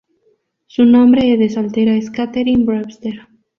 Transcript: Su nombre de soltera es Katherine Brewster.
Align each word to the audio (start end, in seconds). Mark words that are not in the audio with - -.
Su 0.65 0.83
nombre 0.83 1.37
de 1.37 1.47
soltera 1.47 1.93
es 1.95 2.09
Katherine 2.09 2.63
Brewster. 2.65 3.27